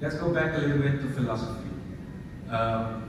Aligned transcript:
let's 0.00 0.14
go 0.16 0.32
back 0.32 0.54
a 0.54 0.58
little 0.58 0.78
bit 0.78 1.00
to 1.00 1.08
philosophy. 1.10 1.68
Um, 2.50 3.08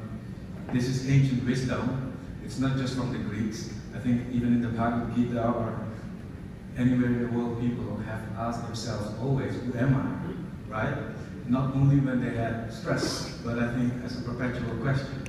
this 0.74 0.88
is 0.88 1.10
ancient 1.10 1.46
wisdom. 1.46 2.18
It's 2.44 2.60
not 2.60 2.78
just 2.78 2.96
from 2.96 3.12
the 3.12 3.20
Greeks. 3.20 3.74
I 3.96 4.00
think 4.00 4.28
even 4.32 4.54
in 4.54 4.62
the 4.62 4.70
Bhagavad 4.70 5.16
Gita 5.16 5.48
or 5.50 5.88
anywhere 6.78 7.08
in 7.08 7.22
the 7.22 7.38
world, 7.38 7.60
people 7.62 7.98
have 7.98 8.22
asked 8.38 8.66
themselves 8.66 9.14
always, 9.22 9.54
who 9.56 9.78
am 9.78 9.96
I? 9.96 10.72
Right? 10.72 10.98
Not 11.48 11.76
only 11.76 12.00
when 12.00 12.24
they 12.24 12.36
had 12.36 12.72
stress, 12.72 13.38
but 13.44 13.60
I 13.60 13.74
think 13.74 13.94
as 14.04 14.20
a 14.20 14.22
perpetual 14.22 14.76
question. 14.78 15.26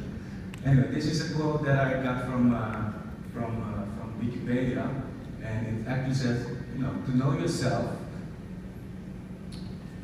Anyway, 0.65 0.89
this 0.89 1.07
is 1.07 1.31
a 1.31 1.35
quote 1.35 1.65
that 1.65 1.79
I 1.79 2.03
got 2.03 2.27
from, 2.27 2.55
uh, 2.55 2.93
from, 3.33 3.63
uh, 3.63 3.99
from 3.99 4.21
Wikipedia, 4.21 5.03
and 5.43 5.87
it 5.87 5.89
actually 5.89 6.15
says, 6.15 6.47
you 6.75 6.83
know, 6.83 6.95
to 7.07 7.17
know 7.17 7.33
yourself, 7.33 7.97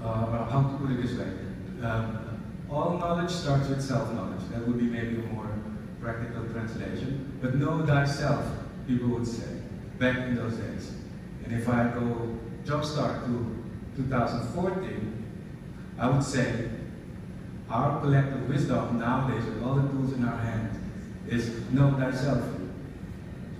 uh, 0.03 0.45
how 0.47 0.63
to 0.63 0.79
put 0.79 0.91
it 0.93 1.03
this 1.03 1.19
way, 1.19 1.31
um, 1.87 2.43
all 2.71 2.99
knowledge 2.99 3.31
starts 3.31 3.69
with 3.69 3.83
self-knowledge. 3.83 4.49
That 4.51 4.67
would 4.67 4.79
be 4.79 4.87
maybe 4.87 5.17
a 5.17 5.27
more 5.33 5.51
practical 6.01 6.45
translation. 6.49 7.39
But 7.41 7.55
know 7.57 7.85
thyself, 7.87 8.45
people 8.87 9.09
would 9.09 9.27
say, 9.27 9.61
back 9.99 10.17
in 10.19 10.35
those 10.35 10.57
days. 10.57 10.93
And 11.45 11.55
if 11.55 11.69
I 11.69 11.85
go 11.89 12.37
jumpstart 12.65 13.27
to 13.27 13.63
2014, 13.97 15.25
I 15.99 16.11
would 16.11 16.23
say 16.23 16.71
our 17.71 18.01
collective 18.01 18.49
wisdom 18.49 18.99
nowadays, 18.99 19.45
with 19.45 19.63
all 19.63 19.75
the 19.77 19.89
tools 19.89 20.13
in 20.13 20.25
our 20.25 20.39
hand, 20.39 20.71
is 21.29 21.51
know 21.71 21.93
thyself. 21.93 22.45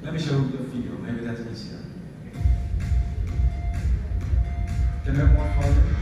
Let 0.03 0.13
me 0.13 0.21
show 0.21 0.33
you 0.33 0.59
a 0.59 0.63
video, 0.63 0.93
maybe 0.99 1.25
that's 1.25 1.41
easier. 1.41 1.81
Can 5.05 5.17
I 5.17 5.27
have 5.27 5.33
more 5.33 5.63
volume? 5.63 5.96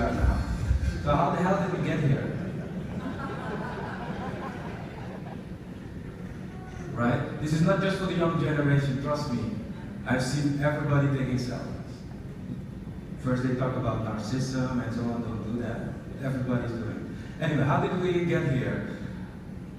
Are 0.00 0.12
now. 0.12 0.38
So 1.04 1.14
how 1.14 1.30
the 1.30 1.42
hell 1.42 1.60
did 1.60 1.78
we 1.78 1.86
get 1.86 2.00
here? 2.00 2.36
Right? 6.92 7.40
This 7.40 7.52
is 7.52 7.62
not 7.62 7.80
just 7.80 7.98
for 7.98 8.06
the 8.06 8.14
young 8.14 8.40
generation, 8.40 9.02
trust 9.02 9.32
me. 9.32 9.40
I've 10.06 10.22
seen 10.22 10.62
everybody 10.62 11.08
taking 11.16 11.38
selfies. 11.38 11.66
First 13.22 13.46
they 13.46 13.54
talk 13.54 13.76
about 13.76 14.04
narcissism 14.04 14.84
and 14.84 14.94
so 14.94 15.02
on, 15.02 15.22
don't 15.22 15.44
do 15.52 15.62
that. 15.62 15.92
Everybody's 16.24 16.72
doing 16.72 17.16
it. 17.40 17.42
Anyway, 17.42 17.64
how 17.64 17.80
did 17.80 18.00
we 18.00 18.24
get 18.24 18.52
here? 18.52 18.98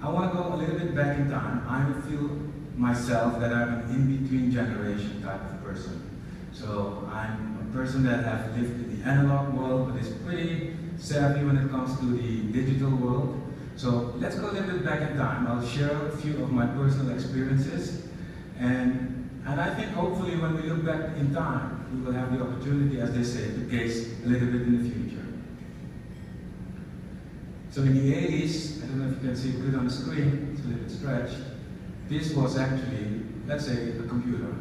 I 0.02 0.09
want 0.09 0.31
to 0.31 0.38
go 0.38 0.53
a 0.53 0.55
little 0.55 0.80
bit 0.80 0.95
back 0.95 1.17
in 1.17 1.30
time. 1.30 1.64
I 1.67 1.86
feel 2.09 2.30
myself 2.76 3.39
that 3.39 3.53
I'm 3.53 3.73
an 3.73 3.89
in-between 3.89 4.52
generation 4.52 5.21
type 5.21 5.42
of 5.42 5.64
person. 5.64 6.09
So 6.53 7.08
I'm 7.11 7.61
person 7.71 8.04
that 8.04 8.23
have 8.23 8.58
lived 8.58 8.86
in 8.86 9.02
the 9.02 9.09
analog 9.09 9.54
world, 9.54 9.92
but 9.92 10.02
is 10.02 10.14
pretty 10.26 10.76
savvy 10.98 11.45
when 11.45 11.58
it 11.58 11.70
comes 11.70 11.98
to 11.99 12.05
the 12.05 12.52
digital 12.52 12.92
world. 12.92 13.42
So 13.76 14.14
let's 14.17 14.36
go 14.36 14.49
a 14.49 14.52
little 14.52 14.71
bit 14.71 14.86
back 14.86 15.02
in 15.02 15.17
time. 15.17 15.48
I'll 15.48 15.65
share 15.65 16.08
a 16.08 16.17
few 16.17 16.43
of 16.43 16.52
my 16.52 16.67
personal 16.67 17.14
experiences. 17.14 18.08
And, 18.59 19.30
and 19.45 19.59
I 19.59 19.73
think 19.73 19.89
hopefully 19.92 20.37
when 20.37 20.55
we 20.55 20.64
look 20.64 20.86
back 20.86 21.17
in 21.17 21.33
time, 21.33 21.86
we 21.93 22.02
will 22.02 22.14
have 22.14 22.37
the 22.37 22.43
opportunity, 22.43 22.99
as 23.02 23.14
they 23.14 23.23
say, 23.23 23.48
to 23.48 23.59
gaze 23.61 24.23
a 24.23 24.27
little 24.27 24.48
bit 24.48 24.61
in 24.61 24.83
the 24.83 24.89
future. 24.89 25.26
So 27.71 27.82
in 27.82 27.95
the 27.95 28.14
80s, 28.14 28.83
I 28.83 28.88
don't 28.88 28.99
know 28.99 29.08
if 29.08 29.23
you 29.23 29.30
can 29.30 29.36
see 29.36 29.49
it 29.49 29.61
good 29.61 29.76
on 29.76 29.86
the 29.86 29.92
screen, 29.92 30.49
it's 30.52 30.64
a 30.64 30.67
little 30.67 30.83
bit 30.83 30.92
stretched. 30.92 31.38
This 32.09 32.33
was 32.33 32.58
actually, 32.58 33.23
let's 33.48 33.65
say, 33.65 33.98
a 33.98 34.03
computer. 34.03 34.53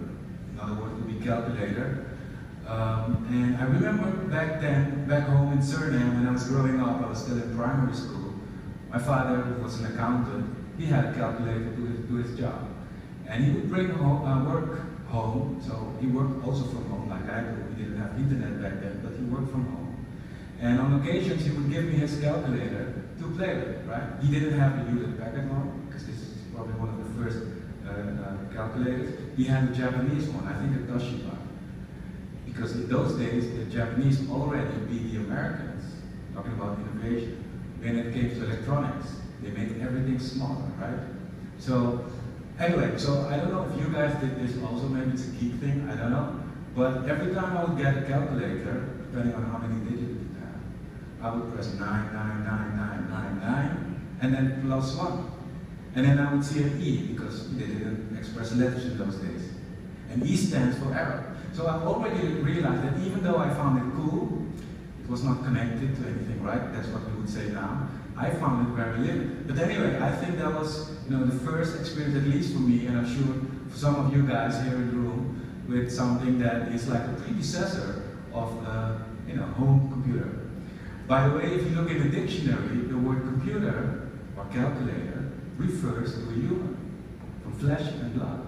In 0.52 0.60
other 0.60 0.80
words, 0.80 0.92
it 0.92 1.04
would 1.04 1.18
be 1.18 1.24
calculator. 1.24 1.99
Um, 2.70 3.26
and 3.30 3.56
I 3.56 3.64
remember 3.64 4.06
back 4.30 4.60
then, 4.60 5.04
back 5.08 5.26
home 5.26 5.52
in 5.52 5.58
Suriname, 5.58 6.14
when 6.14 6.28
I 6.28 6.30
was 6.30 6.44
growing 6.44 6.80
up, 6.80 7.02
I 7.02 7.08
was 7.08 7.18
still 7.18 7.36
in 7.36 7.56
primary 7.56 7.94
school. 7.94 8.34
My 8.92 8.98
father 9.00 9.56
was 9.60 9.80
an 9.80 9.92
accountant. 9.92 10.46
He 10.78 10.86
had 10.86 11.06
a 11.06 11.12
calculator 11.14 11.74
to 11.74 11.84
his, 11.86 12.08
to 12.08 12.14
his 12.14 12.38
job. 12.38 12.68
And 13.26 13.44
he 13.44 13.50
would 13.50 13.68
bring 13.68 13.90
home, 13.90 14.24
uh, 14.24 14.44
work 14.44 14.82
home, 15.08 15.60
so 15.66 15.92
he 16.00 16.06
worked 16.06 16.46
also 16.46 16.64
from 16.64 16.88
home, 16.90 17.10
like 17.10 17.28
I 17.28 17.40
do. 17.40 17.56
We 17.70 17.82
didn't 17.82 17.98
have 17.98 18.14
internet 18.16 18.62
back 18.62 18.80
then, 18.80 19.00
but 19.02 19.18
he 19.18 19.24
worked 19.24 19.50
from 19.50 19.66
home. 19.66 20.06
And 20.60 20.78
on 20.78 21.00
occasions, 21.00 21.44
he 21.44 21.50
would 21.50 21.70
give 21.70 21.84
me 21.86 21.94
his 21.94 22.20
calculator 22.20 23.02
to 23.18 23.30
play 23.36 23.56
with, 23.56 23.84
right? 23.86 24.22
He 24.22 24.30
didn't 24.30 24.58
have 24.60 24.78
the 24.78 24.92
Hewlett 24.92 25.18
Packard 25.18 25.50
one, 25.50 25.86
because 25.88 26.06
this 26.06 26.16
is 26.16 26.38
probably 26.54 26.74
one 26.74 26.90
of 26.90 26.98
the 27.02 27.10
first 27.18 27.42
uh, 27.84 27.90
uh, 27.90 28.54
calculators. 28.54 29.18
He 29.36 29.44
had 29.44 29.64
a 29.64 29.74
Japanese 29.74 30.28
one, 30.28 30.46
I 30.46 30.54
think 30.60 30.76
a 30.76 30.92
Toshiba. 30.92 31.36
Because 32.46 32.74
in 32.74 32.79
those 32.90 33.14
days, 33.14 33.48
the 33.56 33.64
Japanese 33.64 34.28
already 34.28 34.76
beat 34.88 35.12
the 35.12 35.20
Americans, 35.20 35.84
talking 36.34 36.52
about 36.52 36.78
innovation. 36.80 37.42
When 37.80 37.96
it 37.96 38.12
came 38.12 38.28
to 38.30 38.44
electronics, 38.44 39.14
they 39.42 39.50
made 39.50 39.80
everything 39.80 40.18
smaller, 40.18 40.68
right? 40.78 40.98
So, 41.58 42.04
anyway, 42.58 42.98
so 42.98 43.28
I 43.30 43.36
don't 43.36 43.52
know 43.52 43.70
if 43.72 43.78
you 43.80 43.88
guys 43.92 44.20
did 44.20 44.40
this 44.40 44.58
also, 44.62 44.88
maybe 44.88 45.12
it's 45.12 45.28
a 45.28 45.30
geek 45.30 45.54
thing, 45.54 45.88
I 45.88 45.94
don't 45.94 46.10
know. 46.10 46.40
But 46.74 47.08
every 47.08 47.32
time 47.32 47.56
I 47.56 47.64
would 47.64 47.78
get 47.78 47.96
a 47.96 48.02
calculator, 48.02 48.90
depending 49.10 49.34
on 49.34 49.44
how 49.44 49.58
many 49.58 49.80
digits 49.88 50.20
you 50.20 50.28
have, 50.40 50.60
I 51.22 51.30
would 51.34 51.54
press 51.54 51.68
9999999 51.68 53.90
and 54.22 54.34
then 54.34 54.62
plus 54.66 54.96
1. 54.96 55.30
And 55.94 56.04
then 56.06 56.18
I 56.18 56.32
would 56.32 56.44
see 56.44 56.62
an 56.62 56.80
E 56.80 57.08
because 57.12 57.50
they 57.56 57.66
didn't 57.66 58.16
express 58.16 58.52
letters 58.52 58.84
in 58.84 58.96
those 58.98 59.16
days. 59.16 59.50
And 60.10 60.24
E 60.24 60.36
stands 60.36 60.78
for 60.78 60.94
error. 60.94 61.29
So 61.52 61.66
I 61.66 61.74
already 61.82 62.26
realized 62.28 62.82
that 62.84 62.98
even 63.06 63.22
though 63.22 63.38
I 63.38 63.48
found 63.50 63.78
it 63.78 63.96
cool, 63.96 64.46
it 65.02 65.10
was 65.10 65.24
not 65.24 65.44
connected 65.44 65.96
to 65.96 66.08
anything, 66.08 66.42
right? 66.42 66.72
That's 66.72 66.88
what 66.88 67.04
we 67.10 67.20
would 67.20 67.28
say 67.28 67.48
now. 67.48 67.88
I 68.16 68.30
found 68.30 68.68
it 68.68 68.70
very 68.76 68.98
limited. 68.98 69.48
But 69.48 69.58
anyway, 69.58 69.98
I 70.00 70.12
think 70.12 70.38
that 70.38 70.52
was 70.52 70.90
you 71.08 71.16
know, 71.16 71.24
the 71.24 71.38
first 71.40 71.78
experience, 71.80 72.16
at 72.16 72.24
least 72.24 72.52
for 72.52 72.60
me, 72.60 72.86
and 72.86 72.98
I'm 72.98 73.06
sure 73.06 73.34
for 73.70 73.76
some 73.76 73.96
of 73.96 74.14
you 74.14 74.22
guys 74.26 74.62
here 74.62 74.74
in 74.74 74.90
the 74.90 74.96
room, 74.96 75.64
with 75.68 75.92
something 75.92 76.38
that 76.40 76.68
is 76.68 76.88
like 76.88 77.02
a 77.02 77.12
predecessor 77.14 78.02
of 78.32 78.52
a 78.64 79.04
you 79.26 79.36
know, 79.36 79.44
home 79.44 79.88
computer. 79.92 80.40
By 81.06 81.28
the 81.28 81.34
way, 81.34 81.44
if 81.44 81.62
you 81.64 81.70
look 81.70 81.90
in 81.90 82.10
the 82.10 82.16
dictionary, 82.16 82.82
the 82.86 82.96
word 82.96 83.22
computer 83.22 84.10
or 84.36 84.44
calculator 84.46 85.30
refers 85.56 86.14
to 86.14 86.20
a 86.30 86.32
human, 86.32 86.76
from 87.42 87.52
flesh 87.54 87.82
and 87.82 88.14
blood. 88.14 88.46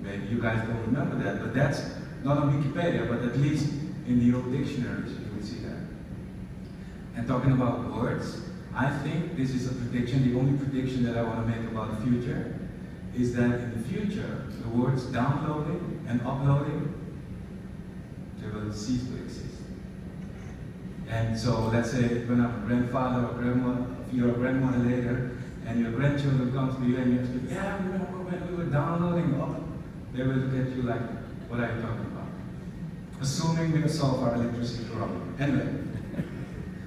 Maybe 0.00 0.26
you 0.26 0.40
guys 0.40 0.66
don't 0.66 0.80
remember 0.86 1.22
that, 1.22 1.40
but 1.40 1.54
that's 1.54 1.80
not 2.24 2.38
on 2.38 2.62
Wikipedia, 2.62 3.08
but 3.08 3.22
at 3.22 3.38
least 3.38 3.72
in 4.06 4.18
the 4.20 4.36
old 4.36 4.52
dictionaries 4.52 5.12
you 5.12 5.34
would 5.34 5.44
see 5.44 5.58
that. 5.60 5.78
And 7.16 7.26
talking 7.28 7.52
about 7.52 7.92
words, 7.92 8.42
I 8.74 8.90
think 8.98 9.36
this 9.36 9.50
is 9.50 9.70
a 9.70 9.74
prediction, 9.74 10.32
the 10.32 10.38
only 10.38 10.58
prediction 10.58 11.04
that 11.04 11.16
I 11.16 11.22
want 11.22 11.46
to 11.46 11.52
make 11.52 11.70
about 11.70 11.98
the 11.98 12.06
future, 12.06 12.58
is 13.14 13.34
that 13.34 13.60
in 13.60 13.82
the 13.82 13.88
future, 13.88 14.46
the 14.62 14.68
words 14.68 15.04
downloading 15.04 16.04
and 16.08 16.20
uploading, 16.22 16.94
they 18.38 18.48
will 18.48 18.72
cease 18.72 19.06
to 19.08 19.16
exist. 19.16 19.60
And 21.08 21.38
so 21.38 21.66
let's 21.66 21.90
say 21.90 22.24
when 22.24 22.40
I'm 22.40 22.64
a 22.64 22.66
grandfather 22.66 23.26
or 23.26 23.34
grandma, 23.34 23.84
if 24.10 24.34
grandmother 24.36 24.78
later, 24.78 25.38
and 25.66 25.80
your 25.80 25.92
grandchildren 25.92 26.52
come 26.52 26.74
to 26.74 26.88
you 26.88 26.96
and 26.96 27.12
you 27.12 27.48
say, 27.48 27.54
yeah, 27.54 27.76
remember 27.76 28.18
when 28.18 28.50
we 28.50 28.64
were 28.64 28.70
downloading 28.70 29.40
up, 29.40 29.60
they 30.14 30.22
will 30.22 30.34
look 30.34 30.66
at 30.66 30.74
you 30.74 30.82
like, 30.82 31.02
what 31.48 31.60
are 31.60 31.74
you 31.74 31.82
talking 31.82 32.06
about? 32.06 32.21
Assuming 33.22 33.70
we 33.80 33.86
solve 33.86 34.20
our 34.24 34.34
electricity 34.34 34.82
problem. 34.90 35.36
Anyway, 35.38 35.68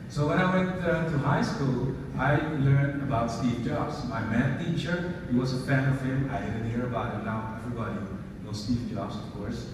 so 0.09 0.27
when 0.27 0.37
I 0.37 0.53
went 0.53 0.83
uh, 0.83 1.09
to 1.09 1.17
high 1.19 1.41
school, 1.41 1.95
I 2.17 2.35
learned 2.35 3.03
about 3.03 3.31
Steve 3.31 3.63
Jobs. 3.65 4.03
My 4.09 4.19
math 4.19 4.59
teacher, 4.59 5.23
he 5.31 5.37
was 5.37 5.53
a 5.53 5.65
fan 5.65 5.87
of 5.93 6.01
him. 6.01 6.29
I 6.29 6.41
didn't 6.41 6.69
hear 6.69 6.87
about 6.87 7.13
him. 7.13 7.23
Now 7.23 7.61
everybody 7.63 8.01
knows 8.43 8.65
Steve 8.65 8.91
Jobs, 8.93 9.15
of 9.15 9.33
course. 9.33 9.67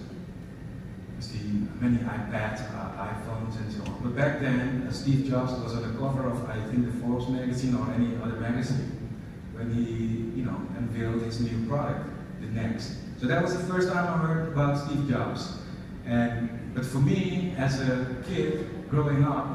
see 1.18 1.66
many 1.80 1.98
iPads, 1.98 2.62
uh, 2.78 3.10
iPhones, 3.10 3.56
and 3.56 3.72
so 3.72 3.82
on. 3.90 3.98
But 4.00 4.14
back 4.14 4.40
then, 4.40 4.86
uh, 4.86 4.92
Steve 4.92 5.28
Jobs 5.28 5.52
was 5.64 5.74
on 5.74 5.82
the 5.82 5.98
cover 5.98 6.28
of, 6.30 6.48
I 6.48 6.60
think, 6.70 6.86
the 6.86 6.92
Forbes 7.00 7.28
magazine 7.28 7.74
or 7.74 7.90
any 7.92 8.14
other 8.22 8.38
magazine 8.38 9.10
when 9.54 9.74
he, 9.74 10.38
you 10.38 10.44
know, 10.44 10.60
unveiled 10.78 11.22
his 11.22 11.40
new 11.40 11.66
product, 11.66 12.08
the 12.40 12.46
Next. 12.46 12.98
So 13.20 13.26
that 13.26 13.42
was 13.42 13.56
the 13.56 13.64
first 13.64 13.88
time 13.92 14.06
I 14.06 14.18
heard 14.24 14.52
about 14.52 14.78
Steve 14.78 15.08
Jobs. 15.08 15.58
And 16.06 16.74
but 16.74 16.86
for 16.86 16.98
me, 16.98 17.54
as 17.58 17.80
a 17.80 18.16
kid 18.26 18.88
growing 18.88 19.24
up, 19.24 19.46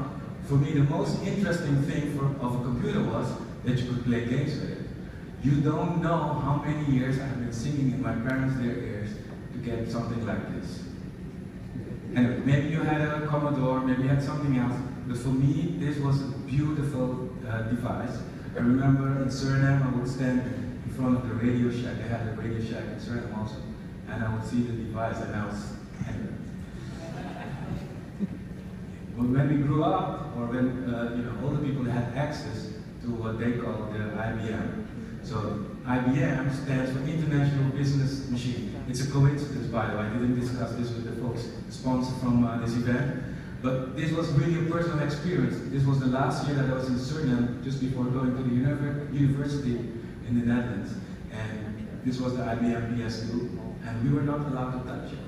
for 0.44 0.54
me 0.54 0.72
the 0.72 0.84
most 0.84 1.22
interesting 1.22 1.82
thing 1.82 2.16
for, 2.16 2.26
of 2.44 2.60
a 2.60 2.64
computer 2.64 3.02
was 3.02 3.28
that 3.64 3.78
you 3.78 3.88
could 3.88 4.04
play 4.04 4.24
games 4.24 4.54
with 4.54 4.70
it. 4.70 4.78
You 5.42 5.60
don't 5.60 6.00
know 6.00 6.16
how 6.16 6.62
many 6.64 6.96
years 6.96 7.18
I've 7.18 7.38
been 7.38 7.52
singing 7.52 7.92
in 7.92 8.02
my 8.02 8.12
parents' 8.12 8.56
their 8.56 8.76
ears 8.76 9.10
to 9.52 9.58
get 9.58 9.90
something 9.90 10.24
like 10.26 10.54
this. 10.54 10.82
Anyway, 12.14 12.40
maybe 12.44 12.68
you 12.68 12.82
had 12.82 13.00
a 13.00 13.26
Commodore, 13.26 13.80
maybe 13.80 14.02
you 14.02 14.08
had 14.08 14.22
something 14.22 14.56
else, 14.56 14.76
but 15.06 15.18
for 15.18 15.28
me, 15.28 15.76
this 15.78 15.98
was 15.98 16.22
a 16.22 16.28
beautiful 16.46 17.28
uh, 17.48 17.62
device. 17.62 18.18
I 18.56 18.60
remember 18.60 19.22
in 19.22 19.28
Suriname, 19.28 19.86
I 19.86 19.96
would 19.96 20.08
stand 20.08 20.40
in 20.40 20.92
front 20.94 21.16
of 21.16 21.28
the 21.28 21.34
Radio 21.34 21.70
Shack. 21.70 21.98
They 21.98 22.08
had 22.08 22.26
a 22.26 22.32
Radio 22.32 22.60
Shack 22.60 22.84
in 22.84 22.98
Suriname 22.98 23.36
also, 23.36 23.56
and 24.08 24.24
I 24.24 24.34
would 24.34 24.44
see 24.44 24.62
the 24.62 24.72
device, 24.72 25.18
and 25.18 25.36
I 25.36 25.46
was. 25.46 25.77
But 29.16 29.28
when 29.30 29.48
we 29.48 29.62
grew 29.62 29.82
up, 29.82 30.36
or 30.36 30.46
when 30.46 30.94
uh, 30.94 31.14
you 31.16 31.22
know 31.22 31.34
older 31.42 31.58
people 31.58 31.84
had 31.84 32.14
access 32.14 32.72
to 33.02 33.10
what 33.10 33.38
they 33.38 33.52
call 33.52 33.90
the 33.90 33.98
IBM. 33.98 34.84
So 35.22 35.66
IBM 35.84 36.54
stands 36.54 36.92
for 36.92 37.00
International 37.00 37.70
Business 37.72 38.28
Machine. 38.28 38.80
It's 38.88 39.06
a 39.06 39.10
coincidence, 39.10 39.66
by 39.66 39.90
the 39.90 39.96
way. 39.96 40.04
I 40.04 40.12
didn't 40.12 40.38
discuss 40.38 40.72
this 40.74 40.90
with 40.90 41.04
the 41.04 41.20
folks 41.20 41.48
sponsor 41.70 42.14
from 42.20 42.44
uh, 42.44 42.58
this 42.58 42.76
event. 42.76 43.24
But 43.60 43.96
this 43.96 44.12
was 44.12 44.30
really 44.32 44.66
a 44.66 44.70
personal 44.70 45.00
experience. 45.00 45.58
This 45.72 45.84
was 45.84 45.98
the 45.98 46.06
last 46.06 46.46
year 46.46 46.56
that 46.56 46.70
I 46.70 46.74
was 46.74 46.88
in 46.88 46.94
Suriname, 46.94 47.64
just 47.64 47.80
before 47.80 48.04
going 48.04 48.36
to 48.36 48.42
the 48.42 48.54
university 49.12 49.78
in 50.28 50.38
the 50.38 50.46
Netherlands. 50.46 50.94
And 51.32 51.88
this 52.04 52.20
was 52.20 52.36
the 52.36 52.42
IBM 52.42 52.96
PS2, 52.96 53.58
and 53.84 54.04
we 54.04 54.14
were 54.14 54.22
not 54.22 54.46
allowed 54.46 54.78
to 54.78 54.88
touch 54.88 55.12
it. 55.12 55.18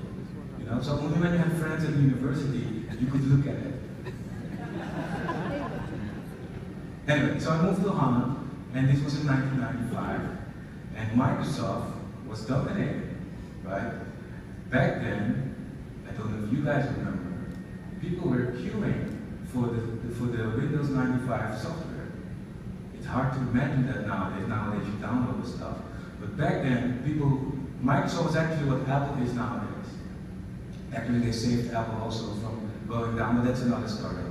Know, 0.71 0.81
so 0.81 0.93
only 0.93 1.19
when 1.19 1.33
you 1.33 1.37
have 1.37 1.57
friends 1.59 1.83
at 1.83 1.91
university, 1.91 2.85
you 2.97 3.07
could 3.07 3.27
look 3.27 3.45
at 3.45 3.55
it. 3.59 3.81
Anyway, 7.07 7.39
so 7.39 7.51
I 7.51 7.61
moved 7.61 7.83
to 7.83 7.91
Holland, 7.91 8.49
and 8.73 8.87
this 8.87 9.03
was 9.03 9.19
in 9.19 9.27
1995, 9.27 10.37
and 10.95 11.19
Microsoft 11.19 11.91
was 12.25 12.45
dominating, 12.45 13.17
right? 13.65 13.91
Back 14.69 15.01
then, 15.01 15.55
I 16.07 16.13
don't 16.13 16.39
know 16.39 16.47
if 16.47 16.53
you 16.53 16.63
guys 16.63 16.85
remember, 16.95 17.51
people 17.99 18.29
were 18.29 18.53
queuing 18.53 19.17
for 19.51 19.67
the, 19.67 20.15
for 20.15 20.25
the 20.25 20.51
Windows 20.55 20.89
95 20.89 21.59
software. 21.59 22.07
It's 22.95 23.07
hard 23.07 23.33
to 23.33 23.39
imagine 23.39 23.87
that 23.87 24.07
nowadays. 24.07 24.47
Nowadays 24.47 24.87
you 24.87 24.93
download 25.05 25.43
the 25.43 25.49
stuff. 25.49 25.79
But 26.21 26.37
back 26.37 26.63
then, 26.63 27.03
people, 27.03 27.51
Microsoft 27.83 28.27
was 28.27 28.35
actually 28.37 28.69
what 28.69 28.87
Apple 28.87 29.21
is 29.21 29.33
nowadays. 29.33 29.70
Actually, 30.93 31.19
they 31.19 31.31
saved 31.31 31.73
Apple 31.73 32.01
also 32.01 32.33
from 32.35 32.69
going 32.87 33.15
down, 33.15 33.37
but 33.37 33.45
that's 33.45 33.61
another 33.61 33.87
story. 33.87 34.23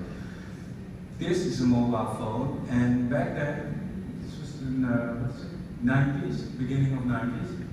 This 1.18 1.38
is 1.38 1.60
a 1.60 1.64
mobile 1.64 2.14
phone, 2.14 2.66
and 2.70 3.08
back 3.10 3.34
then, 3.34 4.20
this 4.22 4.38
was 4.38 4.62
in 4.62 4.82
the 4.82 4.88
uh, 4.88 5.30
90s, 5.84 6.58
beginning 6.58 6.96
of 6.96 7.04
90s. 7.04 7.66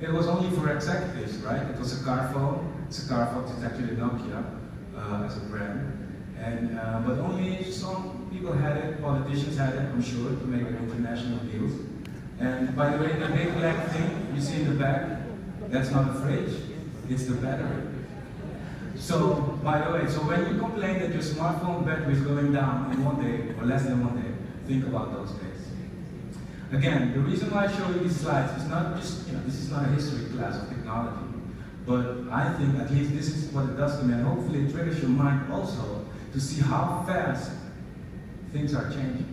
It 0.00 0.12
was 0.12 0.26
only 0.26 0.54
for 0.56 0.70
executives, 0.70 1.36
right? 1.38 1.62
It 1.62 1.78
was 1.78 2.00
a 2.00 2.04
car 2.04 2.30
phone. 2.32 2.72
It's 2.88 3.06
a 3.06 3.08
car 3.08 3.26
phone, 3.26 3.44
it's 3.44 3.64
actually 3.64 3.96
Nokia 3.96 4.44
uh, 4.96 5.24
as 5.24 5.36
a 5.36 5.40
brand. 5.40 5.90
And, 6.38 6.78
uh, 6.78 7.00
but 7.06 7.18
only 7.18 7.64
some 7.70 8.28
people 8.30 8.52
had 8.52 8.76
it, 8.76 9.02
politicians 9.02 9.56
had 9.56 9.74
it, 9.74 9.80
I'm 9.80 10.02
sure, 10.02 10.30
to 10.30 10.46
make 10.46 10.66
international 10.66 11.38
deals. 11.38 11.72
And 12.40 12.74
by 12.76 12.96
the 12.96 13.02
way, 13.02 13.12
the 13.12 13.28
big 13.28 13.54
black 13.54 13.88
thing 13.88 14.32
you 14.34 14.40
see 14.40 14.62
in 14.62 14.68
the 14.68 14.74
back, 14.74 15.20
that's 15.68 15.90
not 15.90 16.10
a 16.10 16.20
fridge, 16.20 16.54
it's 17.08 17.26
the 17.26 17.34
battery. 17.34 17.93
So, 18.96 19.58
by 19.62 19.80
the 19.80 19.92
way, 19.92 20.06
so 20.06 20.20
when 20.20 20.40
you 20.52 20.58
complain 20.58 21.00
that 21.00 21.10
your 21.12 21.22
smartphone 21.22 21.84
battery 21.84 22.14
is 22.14 22.20
going 22.20 22.52
down 22.52 22.92
in 22.92 23.04
one 23.04 23.20
day, 23.20 23.52
or 23.60 23.66
less 23.66 23.84
than 23.84 24.04
one 24.04 24.20
day, 24.22 24.30
think 24.66 24.86
about 24.86 25.12
those 25.12 25.30
days. 25.32 25.68
Again, 26.72 27.12
the 27.12 27.20
reason 27.20 27.50
why 27.50 27.66
I 27.66 27.72
show 27.72 27.86
you 27.88 28.00
these 28.00 28.20
slides 28.20 28.60
is 28.62 28.68
not 28.68 28.96
just, 28.96 29.26
you 29.28 29.34
know, 29.34 29.42
this 29.44 29.56
is 29.56 29.70
not 29.70 29.84
a 29.84 29.88
history 29.88 30.26
class 30.36 30.62
of 30.62 30.68
technology, 30.68 31.26
but 31.86 32.26
I 32.30 32.52
think 32.54 32.78
at 32.78 32.90
least 32.90 33.14
this 33.14 33.28
is 33.28 33.52
what 33.52 33.66
it 33.66 33.76
does 33.76 33.98
to 33.98 34.04
me, 34.04 34.14
and 34.14 34.26
hopefully 34.26 34.64
it 34.64 34.72
triggers 34.72 35.00
your 35.00 35.10
mind 35.10 35.52
also 35.52 36.06
to 36.32 36.40
see 36.40 36.62
how 36.62 37.04
fast 37.06 37.52
things 38.52 38.74
are 38.74 38.90
changing. 38.90 39.28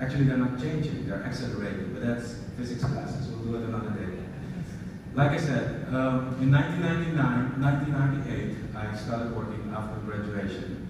Actually, 0.00 0.24
they're 0.24 0.36
not 0.36 0.60
changing, 0.60 1.08
they're 1.08 1.22
accelerating, 1.24 1.92
but 1.92 2.02
that's 2.02 2.36
physics 2.56 2.84
classes, 2.84 3.28
we'll 3.28 3.52
do 3.52 3.56
it 3.56 3.68
another 3.68 3.90
day. 3.90 4.22
Like 5.14 5.32
I 5.32 5.38
said, 5.38 5.88
um, 5.88 6.36
in 6.40 6.50
1999, 6.50 7.60
1998, 7.60 8.71
I 8.88 8.96
started 8.96 9.34
working 9.34 9.72
after 9.74 10.00
graduation, 10.00 10.88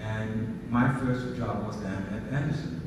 and 0.00 0.60
my 0.70 0.92
first 0.94 1.36
job 1.36 1.66
was 1.66 1.80
then 1.82 2.06
at 2.12 2.34
Andersen. 2.34 2.80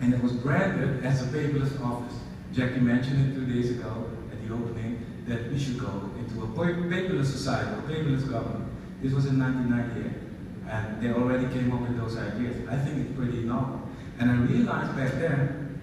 And 0.00 0.14
it 0.14 0.22
was 0.22 0.32
branded 0.32 1.04
as 1.04 1.22
a 1.22 1.26
paperless 1.26 1.80
office. 1.80 2.18
Jackie 2.52 2.80
mentioned 2.80 3.32
it 3.32 3.34
two 3.34 3.46
days 3.46 3.70
ago 3.70 4.10
at 4.30 4.46
the 4.46 4.54
opening 4.54 5.04
that 5.26 5.50
we 5.50 5.58
should 5.58 5.78
go 5.78 6.10
into 6.18 6.44
a 6.44 6.46
paperless 6.46 7.26
society, 7.26 7.70
a 7.70 7.82
paperless 7.82 8.30
government. 8.30 8.70
This 9.02 9.12
was 9.12 9.26
in 9.26 9.38
1998, 9.38 10.70
and 10.70 11.02
they 11.02 11.12
already 11.12 11.46
came 11.52 11.72
up 11.72 11.80
with 11.80 11.98
those 11.98 12.16
ideas. 12.16 12.56
I 12.68 12.76
think 12.76 12.98
it's 12.98 13.16
pretty 13.16 13.40
novel. 13.40 13.80
And 14.18 14.30
I 14.30 14.34
realized 14.36 14.96
back 14.96 15.12
then 15.12 15.80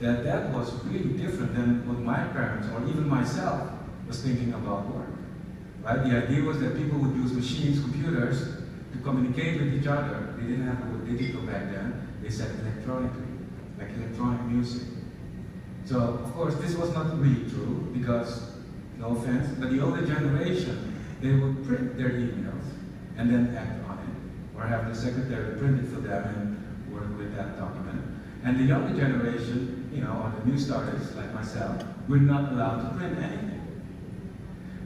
that 0.00 0.24
that 0.24 0.50
was 0.50 0.72
really 0.84 1.10
different 1.18 1.54
than 1.54 1.86
what 1.86 1.98
my 1.98 2.24
parents 2.28 2.68
or 2.68 2.82
even 2.88 3.08
myself 3.08 3.70
was 4.06 4.22
thinking 4.22 4.54
about 4.54 4.86
work. 4.94 5.08
Right? 5.82 6.02
The 6.04 6.24
idea 6.24 6.42
was 6.42 6.60
that 6.60 6.76
people 6.76 6.98
would 6.98 7.16
use 7.16 7.32
machines, 7.32 7.80
computers, 7.80 8.56
to 8.92 8.98
communicate 9.02 9.60
with 9.60 9.74
each 9.74 9.86
other. 9.86 10.34
They 10.38 10.48
didn't 10.48 10.66
have 10.66 11.06
the 11.06 11.12
digital 11.12 11.42
back 11.42 11.70
then. 11.70 12.08
They 12.22 12.30
said 12.30 12.50
electronically, 12.60 13.26
like 13.78 13.90
electronic 13.96 14.42
music. 14.42 14.88
So, 15.84 16.00
of 16.00 16.32
course, 16.34 16.54
this 16.56 16.74
was 16.76 16.92
not 16.92 17.18
really 17.18 17.48
true 17.48 17.88
because, 17.94 18.52
no 18.98 19.16
offense, 19.16 19.48
but 19.58 19.70
the 19.70 19.80
older 19.80 20.04
generation, 20.04 20.94
they 21.20 21.32
would 21.32 21.64
print 21.66 21.96
their 21.96 22.10
emails 22.10 22.64
and 23.16 23.30
then 23.30 23.56
act 23.56 23.88
on 23.88 23.98
it, 23.98 24.56
or 24.56 24.66
have 24.66 24.88
the 24.88 24.94
secretary 24.94 25.58
print 25.58 25.80
it 25.80 25.88
for 25.88 26.00
them 26.00 26.24
and 26.24 26.94
work 26.94 27.16
with 27.16 27.34
that 27.36 27.58
document. 27.58 28.02
And 28.44 28.60
the 28.60 28.64
younger 28.64 28.96
generation, 28.98 29.90
you 29.92 30.02
know, 30.02 30.12
or 30.22 30.32
the 30.38 30.50
new 30.50 30.58
starters 30.58 31.14
like 31.16 31.32
myself, 31.34 31.82
we're 32.08 32.20
not 32.20 32.52
allowed 32.52 32.82
to 32.82 32.98
print 32.98 33.18
anything. 33.18 33.57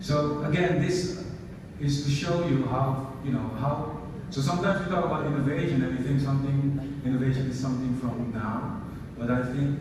So 0.02 0.42
again, 0.42 0.82
this 0.82 1.24
is 1.80 2.04
to 2.04 2.10
show 2.10 2.44
you 2.48 2.66
how, 2.66 3.12
you 3.24 3.30
know, 3.30 3.48
how, 3.60 4.02
so 4.30 4.40
sometimes 4.40 4.84
we 4.84 4.92
talk 4.92 5.04
about 5.04 5.26
innovation 5.26 5.80
and 5.80 5.96
we 5.96 6.04
think 6.04 6.20
something, 6.20 7.00
innovation 7.06 7.48
is 7.48 7.58
something 7.58 7.96
from 8.00 8.32
now, 8.34 8.82
but 9.16 9.30
I 9.30 9.44
think 9.52 9.78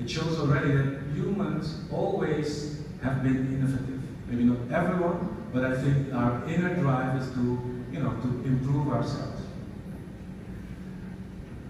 it 0.00 0.08
shows 0.08 0.40
already 0.40 0.72
that 0.72 1.00
humans 1.14 1.84
always 1.92 2.84
have 3.02 3.22
been 3.22 3.36
innovative. 3.54 4.00
Maybe 4.30 4.44
not 4.44 4.72
everyone, 4.72 5.36
but 5.52 5.64
I 5.64 5.76
think 5.76 6.14
our 6.14 6.42
inner 6.48 6.74
drive 6.76 7.20
is 7.20 7.28
to, 7.32 7.84
you 7.92 8.00
know, 8.00 8.12
to 8.12 8.28
improve 8.46 8.88
ourselves. 8.88 9.42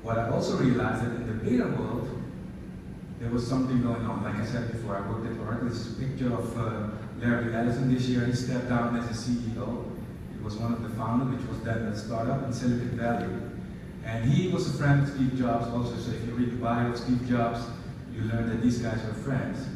What 0.04 0.16
I 0.16 0.30
also 0.30 0.58
realized 0.58 1.04
that 1.04 1.16
in 1.16 1.26
the 1.26 1.44
bigger 1.44 1.68
world, 1.70 2.08
there 3.18 3.30
was 3.30 3.44
something 3.44 3.82
going 3.82 4.06
on. 4.06 4.22
Like 4.22 4.36
I 4.36 4.46
said 4.46 4.70
before, 4.70 4.96
I 4.96 5.10
worked 5.10 5.26
at 5.26 5.38
Oracle. 5.40 5.68
This 5.68 5.86
is 5.86 5.98
a 5.98 6.00
picture 6.00 6.32
of 6.32 6.56
uh, 6.56 6.88
Larry 7.20 7.54
Ellison 7.54 7.92
this 7.92 8.06
year. 8.06 8.24
He 8.24 8.32
stepped 8.32 8.68
down 8.68 8.96
as 8.96 9.04
a 9.10 9.30
CEO. 9.30 9.84
He 10.32 10.42
was 10.42 10.56
one 10.56 10.72
of 10.72 10.82
the 10.82 10.88
founders, 10.90 11.38
which 11.38 11.48
was 11.48 11.60
then 11.60 11.78
a 11.78 11.96
startup 11.96 12.44
in 12.44 12.52
Silicon 12.52 12.96
Valley. 12.96 13.28
And 14.04 14.24
he 14.24 14.48
was 14.48 14.74
a 14.74 14.78
friend 14.78 15.02
of 15.02 15.08
Steve 15.08 15.36
Jobs 15.36 15.66
also. 15.68 15.96
So 15.96 16.12
if 16.12 16.26
you 16.26 16.32
read 16.32 16.52
the 16.52 16.56
bio 16.56 16.90
of 16.90 16.98
Steve 16.98 17.28
Jobs, 17.28 17.60
you 18.12 18.22
learn 18.22 18.48
that 18.48 18.62
these 18.62 18.78
guys 18.78 19.04
were 19.04 19.12
friends. 19.12 19.66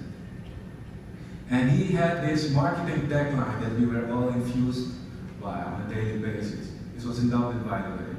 And 1.50 1.70
he 1.70 1.92
had 1.92 2.26
this 2.26 2.50
marketing 2.50 3.02
tagline 3.08 3.60
that 3.60 3.78
we 3.78 3.86
were 3.86 4.10
all 4.10 4.30
infused 4.30 4.94
by 5.40 5.62
on 5.62 5.82
a 5.82 5.94
daily 5.94 6.18
basis. 6.18 6.72
This 6.94 7.04
was 7.04 7.18
in 7.18 7.28
Dublin, 7.28 7.62
by 7.68 7.82
the 7.82 7.90
way. 7.90 8.16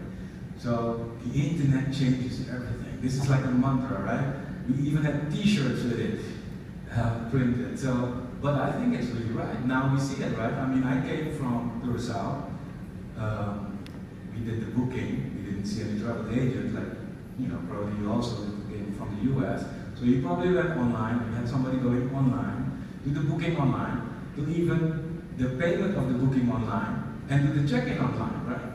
So 0.60 1.12
the 1.26 1.34
internet 1.34 1.92
changes 1.92 2.48
everything. 2.48 3.00
This 3.02 3.16
is 3.16 3.28
like 3.28 3.44
a 3.44 3.50
mantra, 3.50 4.02
right? 4.02 4.36
We 4.70 4.88
even 4.88 5.04
had 5.04 5.32
T-shirts 5.32 5.84
with 5.84 6.00
it 6.00 6.20
printed. 7.30 7.78
So, 7.80 8.28
but 8.42 8.56
I 8.56 8.72
think 8.74 8.96
it's 8.96 9.08
really 9.08 9.32
right. 9.32 9.66
Now 9.66 9.94
we 9.94 10.00
see 10.00 10.24
it, 10.24 10.38
right? 10.38 10.54
I 10.54 10.66
mean, 10.68 10.84
I 10.84 11.06
came 11.06 11.36
from 11.38 11.82
Curacao. 11.84 12.52
Um, 13.18 13.80
we 14.34 14.44
did 14.44 14.62
the 14.62 14.72
booking. 14.72 15.34
We 15.36 15.52
didn't 15.52 15.66
see 15.66 15.82
any 15.82 16.00
travel 16.00 16.30
agent, 16.32 16.76
like 16.76 16.98
you 17.40 17.48
know, 17.48 17.60
probably 17.68 18.00
you 18.02 18.12
also 18.12 18.46
came 18.70 18.94
from 18.98 19.16
the 19.18 19.24
U.S. 19.34 19.66
So 19.98 20.06
you 20.06 20.22
probably 20.22 20.54
went 20.54 20.72
online. 20.72 21.26
You 21.30 21.36
had 21.36 21.48
somebody 21.48 21.78
going 21.78 22.14
online, 22.14 22.86
do 23.04 23.12
the 23.12 23.22
booking 23.22 23.58
online, 23.58 24.10
do 24.36 24.48
even 24.50 25.24
the 25.38 25.50
payment 25.50 25.98
of 25.98 26.08
the 26.08 26.20
booking 26.20 26.50
online, 26.52 27.22
and 27.30 27.54
do 27.54 27.62
the 27.62 27.68
check-in 27.68 27.98
online, 28.00 28.46
right? 28.46 28.72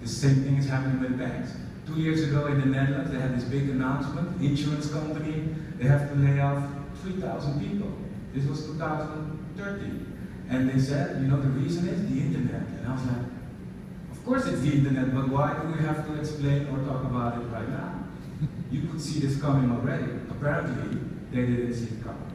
The 0.00 0.08
same 0.08 0.42
thing 0.42 0.56
is 0.56 0.68
happening 0.68 1.00
with 1.00 1.18
banks. 1.18 1.52
Two 1.86 2.00
years 2.00 2.22
ago 2.22 2.46
in 2.46 2.60
the 2.60 2.66
Netherlands, 2.66 3.10
they 3.10 3.18
had 3.18 3.36
this 3.36 3.44
big 3.44 3.68
announcement, 3.68 4.40
insurance 4.40 4.90
company, 4.90 5.48
they 5.82 5.88
have 5.88 6.08
to 6.10 6.14
lay 6.14 6.38
off 6.38 6.62
3,000 7.02 7.60
people. 7.60 7.92
This 8.32 8.46
was 8.46 8.66
2013. 8.66 10.46
And 10.48 10.70
they 10.70 10.78
said, 10.78 11.20
you 11.20 11.26
know, 11.26 11.40
the 11.40 11.48
reason 11.48 11.88
is 11.88 12.08
the 12.08 12.20
internet. 12.20 12.62
And 12.62 12.86
I 12.86 12.92
was 12.92 13.04
like, 13.04 13.26
of 14.12 14.24
course 14.24 14.46
it's 14.46 14.60
the 14.60 14.72
internet, 14.72 15.12
but 15.12 15.28
why 15.28 15.54
do 15.60 15.66
we 15.68 15.84
have 15.84 16.06
to 16.06 16.20
explain 16.20 16.68
or 16.68 16.78
talk 16.86 17.02
about 17.04 17.38
it 17.38 17.46
right 17.46 17.68
now? 17.68 18.04
You 18.70 18.82
could 18.82 19.00
see 19.00 19.18
this 19.18 19.40
coming 19.40 19.70
already. 19.72 20.12
Apparently, 20.30 21.00
they 21.32 21.46
didn't 21.46 21.74
see 21.74 21.96
it 21.96 22.04
coming. 22.04 22.30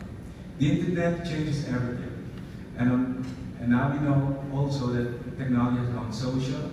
The 0.60 0.82
internet 0.82 1.26
changes 1.26 1.68
everything. 1.70 2.30
And, 2.78 2.92
um, 2.92 3.26
and 3.62 3.70
now 3.70 3.92
we 3.92 4.00
know 4.00 4.44
also 4.54 4.88
that 4.88 5.38
technology 5.38 5.78
has 5.86 5.90
gone 5.90 6.12
social. 6.12 6.70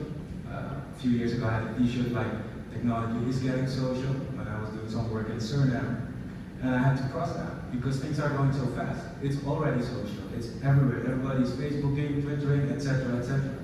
Uh, 0.51 0.81
a 0.93 0.99
few 0.99 1.13
years 1.13 1.35
ago, 1.35 1.47
I 1.47 1.53
had 1.53 1.63
a 1.63 1.79
t-shirt 1.79 2.13
like, 2.13 2.73
technology 2.73 3.29
is 3.29 3.39
getting 3.39 3.69
social, 3.69 4.13
when 4.35 4.49
I 4.49 4.61
was 4.61 4.71
doing 4.71 4.91
some 4.91 5.11
work 5.13 5.31
at 5.31 5.37
Suriname. 5.37 6.04
And 6.65 6.75
I 6.75 6.79
had 6.79 6.97
to 6.97 7.03
cross 7.13 7.35
that, 7.35 7.71
because 7.71 8.01
things 8.01 8.19
are 8.19 8.31
going 8.31 8.51
so 8.55 8.65
fast. 8.69 9.05
It's 9.23 9.37
already 9.47 9.83
social, 9.83 10.33
it's 10.35 10.49
everywhere. 10.65 11.01
Everybody's 11.01 11.51
Facebooking, 11.51 12.23
Twittering, 12.23 12.71
etc., 12.71 13.19
etc. 13.19 13.55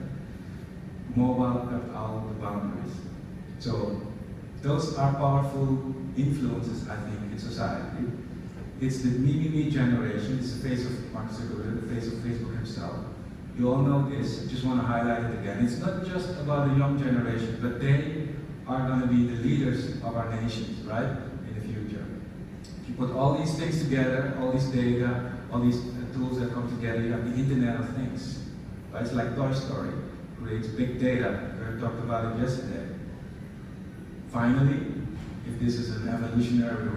Mobile 1.17 1.67
cut 1.67 1.97
out 1.97 2.29
the 2.29 2.35
boundaries. 2.35 2.93
So, 3.59 4.03
those 4.61 4.99
are 4.99 5.15
powerful 5.15 5.95
influences, 6.15 6.87
I 6.91 6.97
think, 6.97 7.33
in 7.33 7.39
society. 7.39 8.05
It's 8.83 8.99
the 8.99 9.09
me, 9.09 9.33
me, 9.33 9.49
me 9.49 9.71
generation. 9.71 10.39
It's 10.39 10.53
the 10.53 10.69
face 10.69 10.85
of 10.85 11.13
Mark 11.15 11.31
Zuckerberg, 11.31 11.89
the 11.89 11.95
face 11.95 12.09
of 12.09 12.19
Facebook 12.19 12.55
himself. 12.55 12.97
You 13.59 13.73
all 13.73 13.79
know 13.79 14.11
this. 14.11 14.45
I 14.45 14.51
just 14.51 14.65
want 14.65 14.79
to 14.79 14.87
highlight 14.87 15.25
it 15.25 15.39
again. 15.39 15.65
It's 15.65 15.79
not 15.79 16.05
just 16.05 16.39
about 16.39 16.69
the 16.69 16.75
young 16.77 16.99
generation, 16.99 17.61
but 17.63 17.81
they 17.81 18.29
are 18.67 18.87
going 18.87 19.01
to 19.01 19.07
be 19.07 19.27
the 19.27 19.43
leaders 19.43 19.97
of 20.03 20.15
our 20.15 20.31
nations, 20.43 20.85
right, 20.85 21.17
in 21.49 21.55
the 21.55 21.61
future. 21.63 22.00
You 22.91 22.97
put 22.97 23.13
all 23.13 23.39
these 23.39 23.55
things 23.55 23.83
together, 23.85 24.37
all 24.41 24.51
these 24.51 24.67
data, 24.67 25.33
all 25.53 25.61
these 25.61 25.79
uh, 25.79 26.13
tools 26.13 26.41
that 26.41 26.53
come 26.53 26.69
together, 26.69 27.01
you 27.01 27.13
have 27.13 27.25
the 27.25 27.41
Internet 27.41 27.79
of 27.79 27.95
Things. 27.95 28.43
Right? 28.93 29.03
It's 29.03 29.13
like 29.13 29.37
Toy 29.37 29.53
Story, 29.53 29.93
creates 30.43 30.67
big 30.67 30.99
data. 30.99 31.55
We 31.75 31.81
talked 31.81 32.01
about 32.01 32.37
it 32.37 32.43
yesterday. 32.43 32.89
Finally, 34.33 34.87
if 35.47 35.61
this 35.61 35.77
is 35.77 35.95
an 35.97 36.09
evolutionary 36.09 36.89
rate, 36.89 36.97